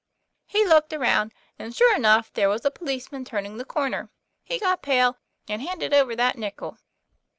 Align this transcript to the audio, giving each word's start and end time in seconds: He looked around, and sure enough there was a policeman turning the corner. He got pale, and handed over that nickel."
He 0.47 0.65
looked 0.65 0.93
around, 0.93 1.31
and 1.59 1.75
sure 1.75 1.95
enough 1.95 2.33
there 2.33 2.49
was 2.49 2.65
a 2.65 2.71
policeman 2.71 3.23
turning 3.23 3.57
the 3.57 3.63
corner. 3.65 4.09
He 4.43 4.57
got 4.57 4.81
pale, 4.81 5.19
and 5.47 5.61
handed 5.61 5.93
over 5.93 6.15
that 6.15 6.39
nickel." 6.39 6.79